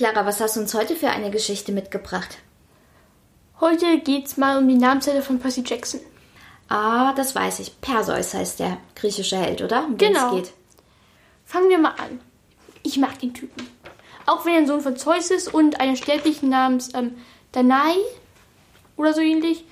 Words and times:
Clara, 0.00 0.24
was 0.24 0.40
hast 0.40 0.56
du 0.56 0.60
uns 0.60 0.72
heute 0.72 0.96
für 0.96 1.10
eine 1.10 1.30
Geschichte 1.30 1.72
mitgebracht? 1.72 2.38
Heute 3.60 3.98
geht's 3.98 4.38
mal 4.38 4.56
um 4.56 4.66
die 4.66 4.78
Namenszelle 4.78 5.20
von 5.20 5.38
Percy 5.38 5.62
Jackson. 5.62 6.00
Ah, 6.70 7.12
das 7.12 7.34
weiß 7.34 7.58
ich. 7.58 7.78
Perseus 7.82 8.32
heißt 8.32 8.60
der 8.60 8.78
griechische 8.94 9.36
Held, 9.36 9.60
oder? 9.60 9.84
Um 9.84 9.98
Genau. 9.98 10.36
geht. 10.36 10.52
Fangen 11.44 11.68
wir 11.68 11.76
mal 11.76 11.90
an. 11.98 12.18
Ich 12.82 12.96
mag 12.96 13.18
den 13.18 13.34
Typen. 13.34 13.68
Auch 14.24 14.46
wenn 14.46 14.54
er 14.54 14.60
ein 14.60 14.66
Sohn 14.66 14.80
von 14.80 14.96
Zeus 14.96 15.30
ist 15.30 15.52
und 15.52 15.80
einer 15.80 15.96
Sterblichen 15.96 16.48
namens 16.48 16.94
ähm, 16.94 17.18
Danae 17.52 17.98
oder 18.96 19.12
so 19.12 19.20
ähnlich. 19.20 19.66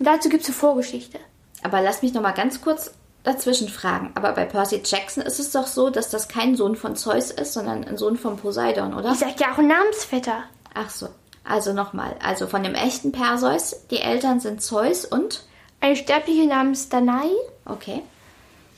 Und 0.00 0.06
dazu 0.06 0.30
gibt 0.30 0.42
es 0.42 0.48
eine 0.48 0.56
Vorgeschichte. 0.56 1.20
Aber 1.62 1.80
lass 1.80 2.02
mich 2.02 2.12
noch 2.12 2.22
mal 2.22 2.32
ganz 2.32 2.60
kurz 2.60 2.90
dazwischen 3.22 3.68
fragen. 3.68 4.12
Aber 4.14 4.32
bei 4.32 4.44
Percy 4.44 4.82
Jackson 4.84 5.22
ist 5.22 5.38
es 5.38 5.52
doch 5.52 5.66
so, 5.66 5.90
dass 5.90 6.10
das 6.10 6.28
kein 6.28 6.56
Sohn 6.56 6.76
von 6.76 6.96
Zeus 6.96 7.30
ist, 7.30 7.52
sondern 7.52 7.84
ein 7.84 7.96
Sohn 7.96 8.16
von 8.16 8.36
Poseidon, 8.36 8.94
oder? 8.94 9.12
Ich 9.12 9.18
sag 9.18 9.38
ja 9.40 9.52
auch 9.52 9.58
ein 9.58 9.68
Namensvetter. 9.68 10.44
Ach 10.74 10.90
so. 10.90 11.08
Also 11.44 11.72
nochmal. 11.72 12.16
Also 12.22 12.46
von 12.46 12.62
dem 12.62 12.74
echten 12.74 13.12
Perseus, 13.12 13.86
die 13.90 14.00
Eltern 14.00 14.40
sind 14.40 14.62
Zeus 14.62 15.04
und... 15.04 15.44
Eine 15.82 15.96
Sterbliche 15.96 16.46
namens 16.46 16.90
Danae 16.90 17.34
Okay. 17.64 18.02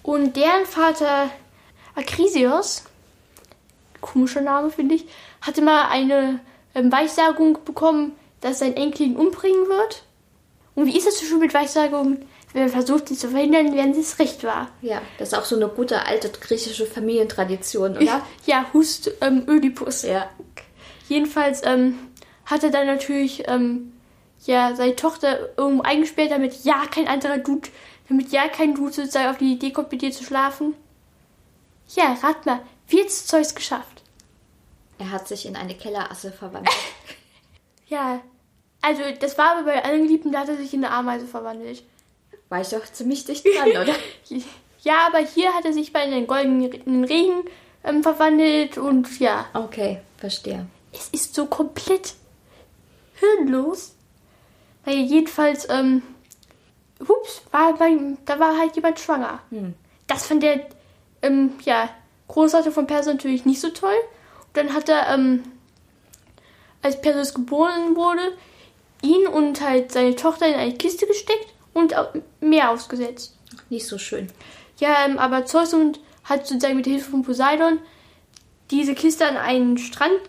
und 0.04 0.36
deren 0.36 0.66
Vater 0.66 1.30
Akrisios, 1.96 2.84
komischer 4.00 4.40
Name 4.40 4.70
finde 4.70 4.94
ich, 4.94 5.06
hatte 5.40 5.62
mal 5.62 5.88
eine 5.90 6.38
ähm, 6.74 6.92
Weissagung 6.92 7.58
bekommen, 7.64 8.12
dass 8.40 8.60
sein 8.60 8.76
Enkel 8.76 9.06
ihn 9.06 9.16
umbringen 9.16 9.68
wird. 9.68 10.04
Und 10.74 10.86
wie 10.86 10.96
ist 10.96 11.06
es 11.06 11.18
so 11.18 11.26
schon 11.26 11.40
mit 11.40 11.52
Weissagungen? 11.54 12.24
Wenn 12.52 12.62
man 12.62 12.70
versucht, 12.70 13.08
sie 13.08 13.16
zu 13.16 13.28
verhindern, 13.30 13.74
werden 13.74 13.94
sie 13.94 14.00
es 14.00 14.18
recht 14.18 14.44
wahr. 14.44 14.68
Ja, 14.82 15.00
das 15.18 15.28
ist 15.28 15.34
auch 15.38 15.44
so 15.44 15.56
eine 15.56 15.68
gute 15.68 16.04
alte 16.04 16.28
griechische 16.28 16.86
Familientradition, 16.86 17.96
oder? 17.96 18.22
Ja, 18.46 18.66
Hust 18.72 19.10
ähm, 19.20 19.44
Ödipus. 19.48 20.02
ja. 20.02 20.28
Jedenfalls 21.08 21.62
ähm, 21.64 21.98
hat 22.44 22.62
er 22.62 22.70
dann 22.70 22.86
natürlich 22.86 23.44
ähm, 23.48 23.92
ja, 24.44 24.74
seine 24.74 24.96
Tochter 24.96 25.50
irgendwo 25.56 25.82
eingesperrt, 25.82 26.30
damit 26.30 26.64
ja 26.64 26.84
kein 26.90 27.08
anderer 27.08 27.38
Dude, 27.38 27.68
damit 28.08 28.32
ja 28.32 28.48
kein 28.48 28.74
Dude 28.74 28.92
sozusagen 28.92 29.30
auf 29.30 29.38
die 29.38 29.52
Idee 29.52 29.70
kommt, 29.70 29.92
mit 29.92 30.02
dir 30.02 30.10
zu 30.10 30.24
schlafen. 30.24 30.74
Ja, 31.94 32.16
rat 32.22 32.44
mal, 32.46 32.60
wie 32.88 33.00
hat's 33.00 33.26
Zeus 33.26 33.54
geschafft? 33.54 34.02
Er 34.98 35.10
hat 35.10 35.26
sich 35.28 35.46
in 35.46 35.56
eine 35.56 35.74
Kellerasse 35.74 36.32
verwandelt. 36.32 36.74
Ja, 37.88 38.22
also 38.80 39.02
das 39.20 39.36
war 39.36 39.58
aber 39.58 39.64
bei 39.64 39.84
allen 39.84 40.04
Geliebten, 40.04 40.32
da 40.32 40.40
hat 40.40 40.48
er 40.48 40.56
sich 40.56 40.72
in 40.72 40.82
eine 40.82 40.94
Ameise 40.94 41.26
verwandelt. 41.26 41.82
War 42.52 42.60
ich 42.60 42.68
doch 42.68 42.84
ziemlich 42.84 43.24
dicht 43.24 43.46
dran, 43.46 43.70
oder? 43.82 43.94
Ja, 44.82 45.06
aber 45.06 45.20
hier 45.20 45.54
hat 45.54 45.64
er 45.64 45.72
sich 45.72 45.90
bei 45.90 46.00
einem 46.00 46.26
goldenen 46.26 47.04
Regen 47.04 47.44
ähm, 47.82 48.02
verwandelt 48.02 48.76
und 48.76 49.18
ja, 49.18 49.46
Okay, 49.54 50.02
verstehe. 50.18 50.66
es 50.92 51.08
ist 51.08 51.34
so 51.34 51.46
komplett 51.46 52.12
hirnlos. 53.14 53.94
Naja, 54.84 54.98
jedenfalls, 55.00 55.66
ähm, 55.70 56.02
hups, 57.00 57.40
war 57.52 57.74
mein, 57.78 58.18
da 58.26 58.38
war 58.38 58.58
halt 58.58 58.76
jemand 58.76 59.00
schwanger. 59.00 59.40
Das 60.06 60.26
fand 60.26 60.42
der, 60.42 60.60
ähm, 61.22 61.54
ja, 61.64 61.88
Großvater 62.28 62.70
von 62.70 62.86
Perseus 62.86 63.14
natürlich 63.14 63.46
nicht 63.46 63.62
so 63.62 63.70
toll. 63.70 63.96
Und 64.48 64.56
dann 64.58 64.74
hat 64.74 64.90
er, 64.90 65.08
ähm, 65.08 65.42
als 66.82 67.00
Perseus 67.00 67.32
geboren 67.32 67.96
wurde, 67.96 68.36
ihn 69.00 69.26
und 69.26 69.62
halt 69.62 69.90
seine 69.90 70.16
Tochter 70.16 70.48
in 70.48 70.54
eine 70.54 70.74
Kiste 70.74 71.06
gesteckt 71.06 71.46
und 71.72 71.94
Meer 72.40 72.70
ausgesetzt. 72.70 73.36
Nicht 73.70 73.86
so 73.86 73.98
schön. 73.98 74.28
Ja, 74.78 75.04
ähm, 75.06 75.18
aber 75.18 75.44
Zeus 75.46 75.74
und 75.74 76.00
hat 76.24 76.46
sozusagen 76.46 76.76
mit 76.76 76.86
Hilfe 76.86 77.10
von 77.10 77.22
Poseidon 77.22 77.78
diese 78.70 78.94
Kiste 78.94 79.26
an 79.26 79.36
einen 79.36 79.78
Strand 79.78 80.20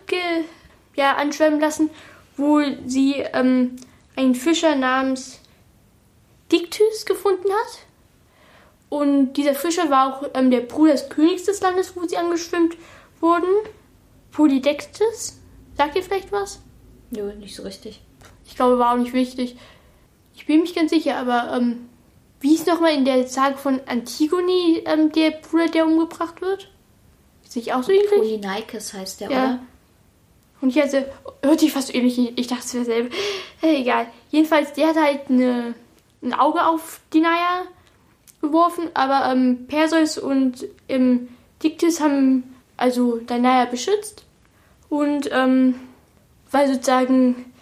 ja, 0.94 1.16
anschwemmen 1.16 1.60
lassen, 1.60 1.90
wo 2.36 2.60
sie 2.86 3.14
ähm, 3.32 3.76
einen 4.16 4.34
Fischer 4.34 4.76
namens 4.76 5.40
Dictys 6.52 7.04
gefunden 7.06 7.50
hat. 7.50 7.78
Und 8.90 9.32
dieser 9.34 9.54
Fischer 9.54 9.90
war 9.90 10.14
auch 10.14 10.30
ähm, 10.34 10.50
der 10.50 10.60
Bruder 10.60 10.92
des 10.92 11.08
Königs 11.08 11.44
des 11.44 11.60
Landes, 11.60 11.96
wo 11.96 12.06
sie 12.06 12.16
angeschwemmt 12.16 12.76
wurden. 13.20 13.48
Polydectes. 14.30 15.40
Sagt 15.76 15.96
ihr 15.96 16.02
vielleicht 16.02 16.30
was? 16.30 16.60
Nö, 17.10 17.34
nicht 17.34 17.56
so 17.56 17.62
richtig. 17.62 18.02
Ich 18.46 18.56
glaube, 18.56 18.78
war 18.78 18.92
auch 18.92 18.98
nicht 18.98 19.12
wichtig. 19.12 19.56
Ich 20.34 20.46
bin 20.46 20.60
mich 20.60 20.74
ganz 20.74 20.90
sicher, 20.90 21.16
aber 21.16 21.56
ähm, 21.56 21.88
wie 22.40 22.54
ist 22.54 22.66
nochmal 22.66 22.92
in 22.94 23.04
der 23.04 23.26
Sage 23.26 23.56
von 23.56 23.80
Antigone 23.86 24.82
ähm, 24.84 25.12
der 25.12 25.30
Bruder, 25.30 25.68
der 25.68 25.86
umgebracht 25.86 26.40
wird? 26.40 26.70
Ist 27.44 27.56
nicht 27.56 27.72
auch 27.72 27.82
so 27.82 27.92
ähnlich? 27.92 28.10
Polyneikes 28.10 28.92
heißt 28.94 29.20
der, 29.20 29.30
Ja. 29.30 29.36
oder? 29.44 29.58
Und 30.60 30.70
ich 30.74 30.82
hatte, 30.82 31.10
hört 31.42 31.60
sich 31.60 31.72
fast 31.72 31.94
ähnlich, 31.94 32.18
ich 32.38 32.46
dachte, 32.46 32.62
es 32.64 32.74
wäre 32.74 32.84
selber. 32.84 33.14
Äh, 33.62 33.80
egal. 33.80 34.06
Jedenfalls, 34.30 34.72
der 34.72 34.88
hat 34.88 34.96
halt 34.96 35.20
eine, 35.28 35.74
ein 36.22 36.32
Auge 36.32 36.64
auf 36.66 37.00
Dinaya 37.12 37.62
geworfen, 38.40 38.88
aber 38.94 39.30
ähm, 39.30 39.66
Perseus 39.68 40.16
und 40.18 40.64
ähm, 40.88 41.28
Dictys 41.62 42.00
haben 42.00 42.54
also 42.76 43.18
Dinaya 43.18 43.66
beschützt. 43.66 44.24
Und 44.88 45.28
ähm, 45.32 45.74
weil 46.50 46.68
sozusagen 46.68 47.52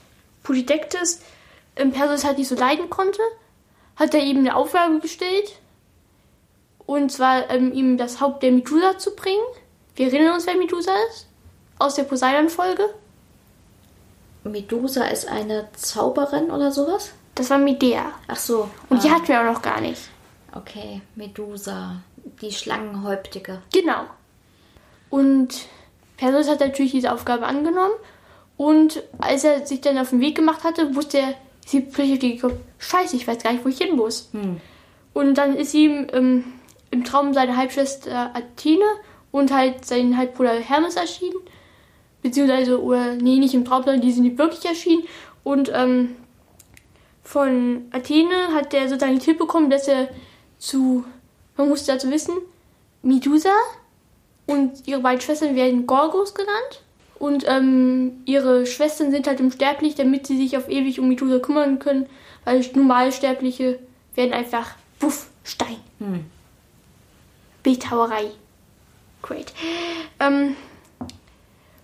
Polydectes 0.43 1.17
ähm, 1.17 1.27
Perseus 1.75 2.25
halt 2.25 2.39
nicht 2.39 2.49
so 2.49 2.55
leiden 2.55 2.91
konnte, 2.91 3.21
hat 3.97 4.15
er 4.15 4.23
ihm 4.23 4.39
eine 4.39 4.57
Aufgabe 4.57 5.01
gestellt. 5.01 5.59
Und 6.87 7.11
zwar 7.13 7.49
ähm, 7.51 7.73
ihm 7.73 7.97
das 7.97 8.21
Haupt 8.21 8.43
der 8.43 8.53
Medusa 8.53 8.99
zu 8.99 9.15
bringen. 9.15 9.45
Wir 9.95 10.07
erinnern 10.07 10.35
uns, 10.35 10.47
wer 10.47 10.57
Medusa 10.57 10.93
ist? 11.11 11.29
Aus 11.79 11.95
der 11.95 12.05
Poseidon-Folge. 12.05 12.89
Medusa 14.45 15.05
ist 15.05 15.29
eine 15.29 15.69
Zauberin 15.75 16.51
oder 16.51 16.73
sowas? 16.73 17.13
Das 17.35 17.49
war 17.51 17.59
Medea. 17.59 18.13
Ach 18.27 18.37
so. 18.37 18.69
Und 18.89 19.03
die 19.05 19.09
ah, 19.09 19.15
hatten 19.15 19.29
wir 19.29 19.41
auch 19.41 19.53
noch 19.53 19.63
gar 19.63 19.81
nicht. 19.81 20.03
Okay, 20.55 21.01
Medusa. 21.15 22.03
Die 22.41 22.53
Schlangenhäuptige. 22.53 23.63
Genau. 23.73 24.05
Und 25.11 25.67
Perseus 26.17 26.49
hat 26.49 26.61
natürlich 26.61 26.93
diese 26.93 27.13
Aufgabe 27.13 27.47
angenommen. 27.47 27.95
Und 28.57 29.03
als 29.19 29.45
er 29.45 29.67
sich 29.67 29.81
dann 29.81 29.99
auf 29.99 30.11
den 30.11 30.21
Weg 30.21 30.37
gemacht 30.37 30.65
hatte, 30.65 30.95
wusste 30.95 31.19
er, 31.19 31.35
sie 31.67 31.81
die 32.19 32.37
gekommen, 32.37 32.61
scheiße, 32.79 33.17
ich 33.17 33.27
weiß 33.27 33.43
gar 33.43 33.53
nicht, 33.53 33.65
wo 33.65 33.69
ich 33.69 33.79
hin 33.79 33.97
muss. 33.97 34.31
Und 35.15 35.35
dann 35.35 35.57
ist 35.57 35.75
ihm 35.75 36.07
ähm, 36.13 36.45
im 36.91 37.05
Traum 37.05 37.35
seine 37.35 37.57
Halbschwester 37.57 38.35
Athene 38.35 38.85
und 39.31 39.53
halt 39.53 39.85
sein 39.85 40.17
Halbbruder 40.17 40.55
Hermes 40.55 40.97
erschienen. 40.97 41.37
Beziehungsweise, 42.23 42.81
oder 42.81 43.15
nee, 43.15 43.39
nicht 43.39 43.55
im 43.55 43.65
Traum, 43.65 43.83
sondern 43.83 44.01
die 44.01 44.13
sind 44.13 44.39
wirklich 44.39 44.65
erschienen. 44.65 45.05
Und 45.43 45.71
ähm, 45.75 46.17
von 47.23 47.87
Athene 47.91 48.55
hat 48.55 48.73
er 48.75 48.89
sozusagen 48.89 49.15
den 49.15 49.21
Tipp 49.21 49.39
bekommen, 49.39 49.71
dass 49.71 49.89
er 49.89 50.09
zu, 50.59 51.05
man 51.57 51.69
muss 51.69 51.85
dazu 51.85 52.11
wissen, 52.11 52.35
Medusa 53.03 53.51
und 54.47 54.87
ihre 54.87 55.01
beiden 55.01 55.21
Schwestern 55.21 55.57
werden 55.57 55.87
Gorgos 55.87 56.35
genannt. 56.35 56.83
Und 57.23 57.45
ähm, 57.47 58.21
ihre 58.25 58.67
Schwestern 58.67 59.13
sind 59.13 59.29
halt 59.29 59.41
unsterblich, 59.41 59.95
damit 59.95 60.27
sie 60.27 60.37
sich 60.37 60.57
auf 60.57 60.69
ewig 60.69 60.99
um 60.99 61.09
Medusa 61.09 61.39
kümmern 61.39 61.79
können, 61.79 62.07
weil 62.45 62.69
Normalsterbliche 62.75 63.79
werden 64.17 64.33
einfach, 64.33 64.73
wuff, 64.99 65.29
Stein. 65.45 65.77
Bildhauerei. 67.63 68.25
Great. 69.23 69.53
Ähm, 70.19 70.57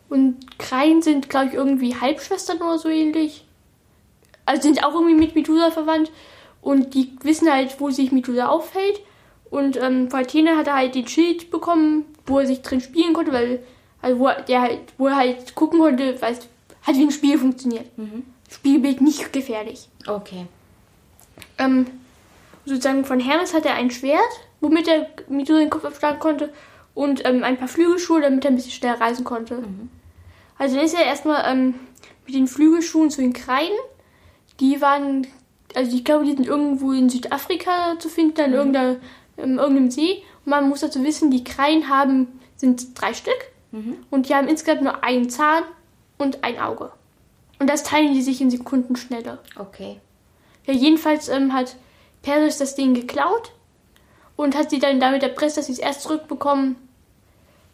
und 0.09 0.59
Kreien 0.59 1.03
sind, 1.03 1.31
glaube 1.31 1.51
ich, 1.51 1.55
irgendwie 1.55 1.95
Halbschwestern 1.95 2.57
oder 2.57 2.79
so 2.79 2.89
ähnlich. 2.89 3.45
Also 4.45 4.63
sind 4.63 4.85
auch 4.85 4.95
irgendwie 4.95 5.15
mit 5.15 5.37
Medusa 5.37 5.71
verwandt. 5.71 6.11
Und 6.63 6.95
die 6.95 7.13
wissen 7.23 7.49
halt, 7.49 7.81
wo 7.81 7.91
sich 7.91 8.11
Medusa 8.11 8.49
aufhält. 8.49 9.03
Und 9.51 9.81
ähm, 9.81 10.09
Athene 10.11 10.57
hat 10.57 10.67
er 10.67 10.75
halt 10.75 10.97
den 10.97 11.07
Schild 11.07 11.53
bekommen, 11.53 12.07
wo 12.27 12.41
er 12.41 12.47
sich 12.49 12.63
drin 12.63 12.81
spielen 12.81 13.13
konnte, 13.13 13.33
weil 13.33 13.63
also 14.01 14.19
wo 14.19 14.29
er, 14.29 14.43
der 14.43 14.63
halt, 14.63 14.81
wo 14.97 15.09
er 15.09 15.17
halt 15.17 15.55
gucken 15.55 15.81
konnte, 15.81 16.21
weil 16.21 16.33
es 16.33 16.49
halt 16.87 16.97
wie 16.97 17.05
ein 17.05 17.11
Spiel 17.11 17.39
funktioniert. 17.39 17.87
Spielbild 18.51 19.01
nicht 19.01 19.33
gefährlich. 19.33 19.89
Okay. 20.07 20.47
Ähm, 21.59 21.87
sozusagen 22.65 23.05
von 23.05 23.21
Hermes 23.21 23.55
hat 23.55 23.67
er 23.67 23.75
ein 23.75 23.91
Schwert, 23.91 24.21
womit 24.61 24.89
er 24.89 25.09
Medusa 25.29 25.61
den 25.61 25.71
Kopf 25.71 25.85
abschlagen 25.85 26.19
konnte 26.19 26.53
und 26.95 27.25
ähm, 27.27 27.45
ein 27.45 27.57
paar 27.57 27.69
Flügelschuhe, 27.69 28.21
damit 28.21 28.45
er 28.45 28.51
ein 28.51 28.57
bisschen 28.57 28.73
schneller 28.73 29.01
reisen 29.01 29.25
konnte. 29.25 29.63
Also 30.59 30.77
dann 30.77 30.85
ist 30.85 30.95
er 30.95 31.05
erstmal 31.05 31.45
ähm, 31.47 31.75
mit 32.27 32.35
den 32.35 32.49
Flügelschuhen 32.49 33.11
zu 33.11 33.21
den 33.21 33.33
Kreiden. 33.33 33.77
Die 34.61 34.81
waren, 34.81 35.27
also 35.75 35.95
ich 35.95 36.05
glaube, 36.05 36.25
die 36.25 36.33
sind 36.33 36.47
irgendwo 36.47 36.93
in 36.93 37.09
Südafrika 37.09 37.99
zu 37.99 38.09
finden, 38.09 38.41
in, 38.41 38.53
irgendeiner, 38.53 38.97
in 39.37 39.59
irgendeinem 39.59 39.91
See. 39.91 40.23
Und 40.45 40.51
man 40.51 40.69
muss 40.69 40.81
dazu 40.81 41.03
wissen, 41.05 41.31
die 41.31 41.45
Kreien 41.45 41.89
haben, 41.89 42.41
sind 42.57 43.01
drei 43.01 43.15
Stück. 43.15 43.39
Und 44.11 44.29
die 44.29 44.35
haben 44.35 44.49
insgesamt 44.49 44.83
nur 44.83 45.05
einen 45.05 45.29
Zahn 45.29 45.65
und 46.17 46.43
ein 46.43 46.59
Auge. 46.59 46.91
Und 47.59 47.69
das 47.69 47.83
teilen 47.83 48.15
die 48.15 48.23
sich 48.23 48.41
in 48.41 48.51
Sekundenschnelle. 48.51 49.39
Okay. 49.59 50.01
Ja, 50.67 50.75
jedenfalls 50.75 51.29
ähm, 51.29 51.53
hat 51.53 51.77
Perseus 52.23 52.59
das 52.59 52.75
Ding 52.75 52.95
geklaut 52.95 53.53
und 54.37 54.57
hat 54.57 54.71
sie 54.71 54.79
dann 54.79 55.01
damit 55.01 55.23
erpresst, 55.23 55.57
dass 55.57 55.67
sie 55.67 55.73
es 55.73 55.79
erst 55.79 56.03
zurückbekommen, 56.03 56.77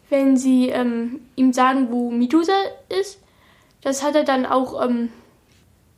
wenn 0.09 0.37
sie 0.37 0.69
ähm, 0.69 1.21
ihm 1.35 1.53
sagen, 1.53 1.91
wo 1.91 2.09
Medusa 2.11 2.53
ist. 2.89 3.19
Das 3.81 4.03
hat 4.03 4.15
er 4.15 4.23
dann 4.23 4.45
auch 4.45 4.83
ähm, 4.83 5.09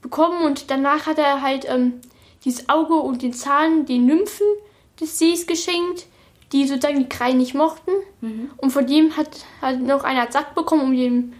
bekommen 0.01 0.43
und 0.43 0.69
danach 0.69 1.05
hat 1.05 1.17
er 1.17 1.41
halt 1.41 1.65
ähm, 1.69 2.01
dieses 2.43 2.69
Auge 2.69 2.95
und 2.95 3.21
den 3.21 3.33
Zahn 3.33 3.85
den 3.85 4.05
Nymphen 4.05 4.47
des 4.99 5.19
Sees 5.19 5.47
geschenkt, 5.47 6.07
die 6.51 6.65
sozusagen 6.67 6.99
die 6.99 7.09
Kreien 7.09 7.37
nicht 7.37 7.53
mochten. 7.53 7.91
Und 8.57 8.71
von 8.71 8.87
dem 8.87 9.15
hat, 9.17 9.45
hat 9.61 9.79
noch 9.81 10.03
einer 10.03 10.31
Sack 10.31 10.55
bekommen, 10.55 10.83
um, 10.83 10.95
den, 10.95 11.33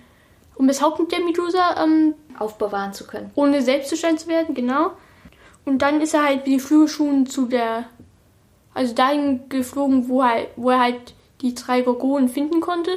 um 0.55 0.67
das 0.67 0.81
Haupt 0.81 1.11
der 1.11 1.21
Medusa 1.21 1.81
ähm, 1.83 2.13
Aufbewahren 2.37 2.93
zu 2.93 3.07
können. 3.07 3.31
ohne 3.35 3.61
Selbstzustand 3.61 4.19
zu 4.19 4.27
werden, 4.27 4.53
genau. 4.53 4.91
Und 5.65 5.81
dann 5.81 6.01
ist 6.01 6.13
er 6.13 6.23
halt 6.23 6.45
mit 6.45 6.47
den 6.47 6.59
Flügelschuhen 6.59 7.25
zu 7.25 7.45
der, 7.45 7.85
also 8.73 8.93
dahin 8.93 9.49
geflogen, 9.49 10.07
wo 10.07 10.21
er, 10.21 10.47
wo 10.55 10.69
er 10.69 10.79
halt 10.79 11.13
die 11.41 11.53
drei 11.55 11.81
Gorgonen 11.81 12.29
finden 12.29 12.61
konnte. 12.61 12.91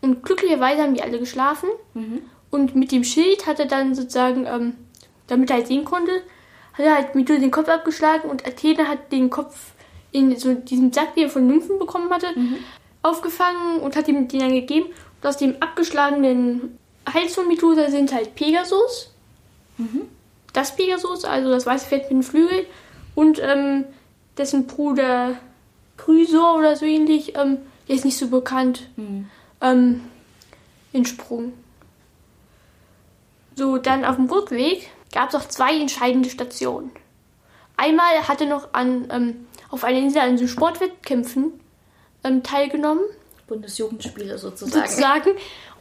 Und 0.00 0.22
glücklicherweise 0.22 0.82
haben 0.82 0.94
die 0.94 1.02
alle 1.02 1.18
geschlafen. 1.18 1.68
Und 2.50 2.74
mit 2.74 2.92
dem 2.92 3.04
Schild 3.04 3.46
hat 3.46 3.58
er 3.58 3.66
dann 3.66 3.94
sozusagen, 3.94 4.46
ähm, 4.46 4.74
damit 5.26 5.50
er 5.50 5.56
halt 5.56 5.66
sehen 5.66 5.84
konnte, 5.84 6.12
hat 6.74 6.84
er 6.84 6.94
halt 6.94 7.14
Medusa 7.14 7.40
den 7.40 7.50
Kopf 7.50 7.68
abgeschlagen 7.68 8.30
und 8.30 8.46
Athene 8.46 8.88
hat 8.88 9.10
den 9.12 9.30
Kopf 9.30 9.72
in 10.16 10.36
so 10.36 10.54
diesem 10.54 10.92
Sack, 10.92 11.14
den 11.14 11.24
er 11.24 11.30
von 11.30 11.46
Nymphen 11.46 11.78
bekommen 11.78 12.10
hatte, 12.10 12.28
aufgefangen 13.02 13.80
und 13.80 13.96
hat 13.96 14.08
ihm 14.08 14.28
den 14.28 14.40
dann 14.40 14.52
gegeben. 14.52 14.86
Und 14.86 15.28
aus 15.28 15.36
dem 15.36 15.56
abgeschlagenen 15.60 16.78
Hals 17.12 17.34
von 17.34 17.48
Medusa 17.48 17.90
sind 17.90 18.12
halt 18.12 18.34
Pegasus 18.34 19.10
das 20.56 20.74
Pegasus, 20.74 21.24
also 21.24 21.50
das 21.50 21.66
weiße 21.66 21.86
Pferd 21.86 22.02
mit 22.04 22.10
den 22.10 22.22
Flügeln, 22.22 22.64
und 23.14 23.40
ähm, 23.42 23.84
dessen 24.38 24.66
Bruder 24.66 25.36
Chrysor 25.98 26.56
oder 26.56 26.76
so 26.76 26.86
ähnlich, 26.86 27.36
ähm, 27.36 27.58
der 27.86 27.96
ist 27.96 28.04
nicht 28.04 28.16
so 28.16 28.28
bekannt, 28.28 28.88
ähm, 29.60 30.00
entsprungen. 30.92 31.52
So, 33.54 33.78
dann 33.78 34.04
auf 34.04 34.16
dem 34.16 34.30
Rückweg 34.30 34.90
gab 35.12 35.28
es 35.28 35.34
auch 35.34 35.46
zwei 35.48 35.78
entscheidende 35.78 36.30
Stationen. 36.30 36.90
Einmal 37.76 38.26
hat 38.28 38.40
er 38.40 38.46
noch 38.46 38.72
an, 38.72 39.08
ähm, 39.10 39.46
auf 39.70 39.84
einer 39.84 39.98
Insel 39.98 40.22
an 40.22 40.38
so 40.38 40.46
Sportwettkämpfen 40.46 41.52
ähm, 42.24 42.42
teilgenommen 42.42 43.04
Bundesjugendspiele 43.46 44.38
sozusagen. 44.38 44.86
sozusagen 44.88 45.30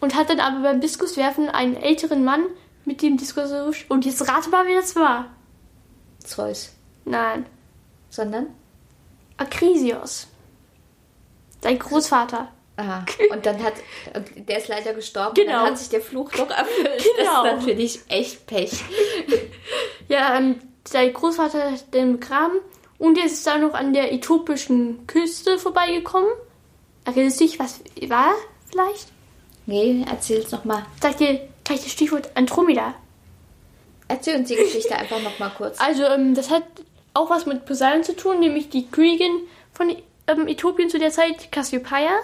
und 0.02 0.16
hat 0.16 0.30
dann 0.30 0.40
aber 0.40 0.62
beim 0.62 0.82
Diskuswerfen 0.82 1.50
einen 1.50 1.76
älteren 1.76 2.24
Mann 2.24 2.44
mit 2.86 3.02
dem 3.02 3.18
Diskus 3.18 3.52
und 3.90 4.06
jetzt 4.06 4.28
rate 4.30 4.50
mal, 4.50 4.66
wer 4.68 4.80
das 4.80 4.96
war. 4.96 5.28
Zeus. 6.20 6.74
Nein, 7.06 7.46
Sondern? 8.10 8.48
Akrisios. 9.38 10.28
Sein 11.62 11.80
Großvater. 11.80 12.50
Ah, 12.78 13.04
und 13.32 13.46
dann 13.46 13.64
hat, 13.64 13.74
der 14.36 14.58
ist 14.58 14.68
leider 14.68 14.94
gestorben, 14.94 15.30
und 15.30 15.36
Genau. 15.36 15.52
dann 15.62 15.72
hat 15.72 15.78
sich 15.78 15.90
der 15.90 16.02
Fluch 16.02 16.32
doch 16.32 16.50
erfüllt. 16.50 17.04
Genau. 17.18 17.44
Das 17.44 17.54
ist 17.54 17.60
natürlich 17.60 18.00
echt 18.10 18.46
Pech. 18.48 18.84
Ja, 20.08 20.38
ähm, 20.38 20.60
sein 20.88 21.14
Großvater 21.14 21.72
hat 21.72 21.94
den 21.94 22.20
begraben 22.20 22.60
und 22.98 23.18
er 23.18 23.26
ist 23.26 23.46
dann 23.46 23.62
noch 23.62 23.74
an 23.74 23.94
der 23.94 24.14
äthiopischen 24.14 25.08
Küste 25.08 25.58
vorbeigekommen. 25.58 26.30
Erinnerst 27.06 27.40
du 27.40 27.46
dich, 27.46 27.60
was 27.60 27.82
war 28.08 28.34
vielleicht? 28.70 29.08
Nee, 29.66 30.06
erzähl's 30.10 30.52
nochmal. 30.52 30.86
Sag 31.02 31.18
dir 31.18 31.48
gleich 31.64 31.84
das 31.84 31.92
Stichwort 31.92 32.30
Andromeda. 32.36 32.94
Erzähl 34.08 34.38
uns 34.38 34.50
die 34.50 34.56
Geschichte 34.56 34.96
einfach 34.96 35.22
nochmal 35.22 35.52
kurz. 35.58 35.80
Also, 35.80 36.04
ähm, 36.04 36.36
das 36.36 36.52
hat 36.52 36.64
auch 37.14 37.30
was 37.30 37.46
mit 37.46 37.66
Poseidon 37.66 38.04
zu 38.04 38.16
tun, 38.16 38.40
nämlich 38.40 38.70
die 38.70 38.88
Königin 38.88 39.48
von 39.74 39.90
ähm, 40.28 40.48
Äthiopien 40.48 40.90
zu 40.90 41.00
der 41.00 41.12
Zeit, 41.12 41.52
Cassiopeia. 41.52 42.20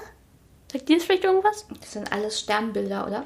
Sagt 0.72 0.88
dir 0.88 0.98
das 0.98 1.06
vielleicht 1.06 1.24
irgendwas? 1.24 1.66
Das 1.80 1.94
sind 1.94 2.12
alles 2.12 2.40
Sternbilder, 2.40 3.08
oder? 3.08 3.26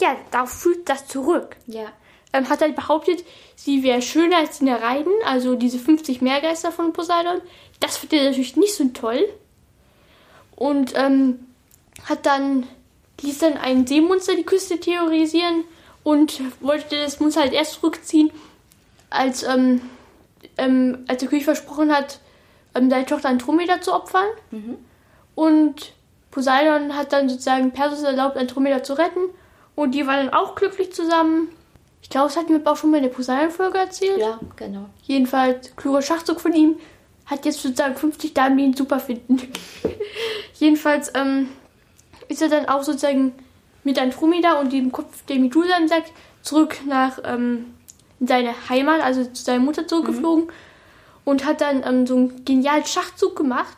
Ja, 0.00 0.16
darauf 0.30 0.50
führt 0.50 0.88
das 0.88 1.06
zurück. 1.08 1.56
Ja. 1.66 1.92
Ähm, 2.32 2.48
hat 2.48 2.60
halt 2.60 2.76
behauptet, 2.76 3.24
sie 3.56 3.82
wäre 3.82 4.02
schöner 4.02 4.38
als 4.38 4.58
die 4.58 4.64
Nereiden, 4.64 5.12
also 5.24 5.54
diese 5.54 5.78
50 5.78 6.20
Meergeister 6.20 6.72
von 6.72 6.92
Poseidon. 6.92 7.40
Das 7.80 7.96
findet 7.96 8.20
er 8.20 8.24
natürlich 8.26 8.56
nicht 8.56 8.74
so 8.74 8.84
toll. 8.88 9.28
Und 10.56 10.92
ähm, 10.94 11.46
hat 12.08 12.26
dann, 12.26 12.66
ließ 13.22 13.38
dann 13.38 13.56
ein 13.56 13.86
Seemonster 13.86 14.36
die 14.36 14.44
Küste 14.44 14.78
terrorisieren 14.78 15.64
und 16.02 16.40
wollte 16.60 16.96
das 16.96 17.20
Monster 17.20 17.42
halt 17.42 17.52
erst 17.52 17.74
zurückziehen, 17.74 18.30
als, 19.10 19.42
ähm, 19.42 19.80
ähm, 20.56 21.04
als 21.08 21.20
der 21.20 21.28
König 21.28 21.44
versprochen 21.44 21.92
hat, 21.92 22.20
ähm, 22.74 22.90
seine 22.90 23.06
Tochter 23.06 23.28
Andromeda 23.28 23.80
zu 23.80 23.92
opfern. 23.92 24.28
Und 25.34 25.92
Poseidon 26.30 26.96
hat 26.96 27.12
dann 27.12 27.28
sozusagen 27.28 27.72
Perseus 27.72 28.02
erlaubt, 28.02 28.36
Andromeda 28.36 28.82
zu 28.82 28.94
retten. 28.94 29.20
Und 29.74 29.92
die 29.92 30.06
waren 30.06 30.26
dann 30.26 30.34
auch 30.34 30.54
glücklich 30.54 30.92
zusammen. 30.92 31.48
Ich 32.02 32.10
glaube, 32.10 32.28
das 32.28 32.36
hatten 32.36 32.52
wir 32.52 32.70
auch 32.70 32.76
schon 32.76 32.90
mal 32.90 32.98
in 32.98 33.04
der 33.04 33.10
Poseidon-Folge 33.10 33.78
erzählt. 33.78 34.18
Ja, 34.18 34.38
genau. 34.56 34.86
Jedenfalls, 35.02 35.74
kluger 35.76 36.02
Schachzug 36.02 36.40
von 36.40 36.52
ihm. 36.52 36.76
Hat 37.26 37.44
jetzt 37.44 37.62
sozusagen 37.62 37.94
50 37.94 38.34
Damen, 38.34 38.56
die 38.56 38.64
ihn 38.64 38.74
super 38.74 38.98
finden. 38.98 39.40
Jedenfalls 40.58 41.12
ähm, 41.14 41.48
ist 42.28 42.42
er 42.42 42.48
dann 42.48 42.68
auch 42.68 42.82
sozusagen 42.82 43.34
mit 43.84 44.00
Andromeda 44.00 44.60
und 44.60 44.72
dem 44.72 44.90
Kopf 44.90 45.24
der 45.26 45.38
Medusa 45.38 45.76
im 45.76 45.88
Sack 45.88 46.04
zurück 46.42 46.78
nach 46.86 47.18
ähm, 47.24 47.74
in 48.18 48.26
seine 48.26 48.54
Heimat, 48.68 49.00
also 49.02 49.24
zu 49.24 49.44
seiner 49.44 49.60
Mutter 49.60 49.86
zurückgeflogen. 49.86 50.48
Und 51.24 51.44
hat 51.44 51.60
dann 51.60 51.82
ähm, 51.86 52.06
so 52.06 52.16
einen 52.16 52.44
genialen 52.44 52.84
Schachzug 52.84 53.36
gemacht. 53.36 53.76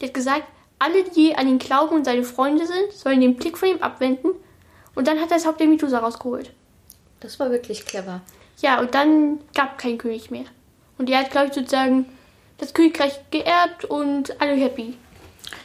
Der 0.00 0.08
hat 0.08 0.14
gesagt, 0.14 0.44
alle, 0.78 1.04
die 1.04 1.36
an 1.36 1.48
ihn 1.48 1.58
glauben 1.58 1.94
und 1.96 2.04
seine 2.04 2.24
Freunde 2.24 2.66
sind, 2.66 2.92
sollen 2.92 3.20
den 3.20 3.36
Blick 3.36 3.56
von 3.56 3.68
ihm 3.68 3.78
abwenden. 3.78 4.32
Und 4.94 5.06
dann 5.06 5.20
hat 5.20 5.30
er 5.30 5.36
das 5.36 5.46
Haupt 5.46 5.60
der 5.60 5.68
Medusa 5.68 5.98
rausgeholt. 5.98 6.52
Das 7.20 7.38
war 7.38 7.50
wirklich 7.50 7.84
clever. 7.84 8.20
Ja, 8.60 8.80
und 8.80 8.94
dann 8.94 9.40
gab 9.54 9.78
kein 9.78 9.98
König 9.98 10.30
mehr. 10.30 10.44
Und 10.98 11.08
er 11.10 11.20
hat, 11.20 11.30
glaube 11.30 11.48
ich, 11.48 11.54
sozusagen 11.54 12.06
das 12.58 12.74
Königreich 12.74 13.18
geerbt 13.30 13.84
und 13.86 14.40
alle 14.40 14.54
happy. 14.54 14.94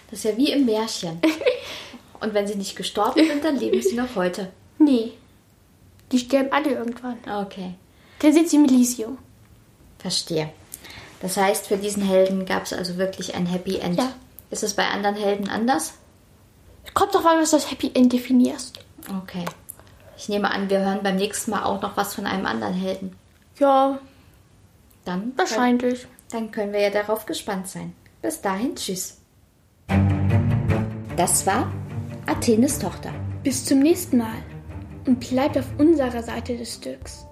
Das 0.09 0.19
ist 0.19 0.25
ja 0.25 0.37
wie 0.37 0.51
im 0.51 0.65
Märchen. 0.65 1.19
Und 2.21 2.33
wenn 2.33 2.47
sie 2.47 2.55
nicht 2.55 2.75
gestorben 2.77 3.23
sind, 3.27 3.43
dann 3.43 3.57
leben 3.59 3.81
sie 3.81 3.95
noch 3.95 4.15
heute. 4.15 4.49
Nee. 4.79 5.11
Die 6.11 6.17
sterben 6.17 6.51
alle 6.53 6.71
irgendwann. 6.71 7.17
Okay, 7.29 7.73
Der 8.21 8.31
sitzt 8.31 8.53
im 8.53 8.63
Elysium. 8.65 9.17
verstehe. 9.99 10.49
Das 11.21 11.35
heißt, 11.37 11.67
für 11.67 11.77
diesen 11.77 12.03
Helden 12.03 12.45
gab 12.45 12.63
es 12.63 12.73
also 12.73 12.97
wirklich 12.97 13.35
ein 13.35 13.45
Happy 13.45 13.77
End. 13.77 13.97
Ja. 13.97 14.13
Ist 14.49 14.63
es 14.63 14.75
bei 14.75 14.87
anderen 14.87 15.15
Helden 15.15 15.49
anders? 15.49 15.93
Kommt 16.93 17.13
doch 17.13 17.25
an, 17.25 17.41
was 17.41 17.49
du 17.51 17.57
als 17.57 17.69
Happy 17.69 17.91
End 17.93 18.13
definierst. 18.13 18.79
Okay. 19.23 19.45
Ich 20.17 20.29
nehme 20.29 20.49
an, 20.51 20.69
wir 20.69 20.79
hören 20.79 20.99
beim 21.03 21.15
nächsten 21.17 21.51
Mal 21.51 21.63
auch 21.63 21.81
noch 21.81 21.97
was 21.97 22.13
von 22.15 22.25
einem 22.25 22.45
anderen 22.45 22.73
Helden. 22.73 23.15
Ja, 23.59 23.99
Dann, 25.03 25.33
wahrscheinlich. 25.35 26.07
dann 26.31 26.51
können 26.51 26.73
wir 26.73 26.81
ja 26.81 26.89
darauf 26.89 27.25
gespannt 27.25 27.67
sein. 27.67 27.93
Bis 28.21 28.41
dahin, 28.41 28.75
tschüss. 28.75 29.17
Das 31.15 31.45
war 31.45 31.71
Athenes 32.27 32.79
Tochter. 32.79 33.11
Bis 33.43 33.65
zum 33.65 33.79
nächsten 33.79 34.17
Mal. 34.17 34.43
Und 35.05 35.19
bleibt 35.19 35.57
auf 35.57 35.67
unserer 35.77 36.23
Seite 36.23 36.57
des 36.57 36.75
Stücks. 36.75 37.27